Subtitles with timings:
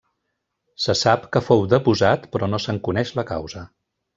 [0.85, 3.67] Se sap que fou deposat però no se'n coneix la causa.